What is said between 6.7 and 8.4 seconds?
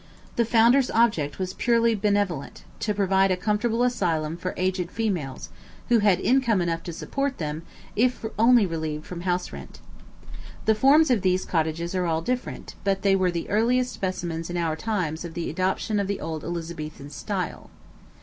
to support them, if